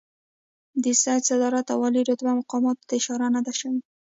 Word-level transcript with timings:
د 0.83 0.85
سید 1.01 1.21
صدارت 1.29 1.65
او 1.73 1.79
عالي 1.85 2.01
رتبه 2.09 2.31
مقاماتو 2.39 2.87
ته 2.87 2.93
اشاره 2.99 3.27
نه 3.35 3.41
ده 3.45 3.53
شوې. 3.59 3.79